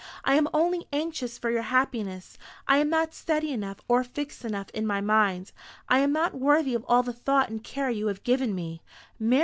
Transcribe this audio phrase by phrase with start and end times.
[0.25, 2.35] I am only anxious for your happiness.
[2.67, 5.51] I am not steady enough, or fixed enough, in my mind.
[5.89, 8.81] I am not worthy of all the thought and care you have given me."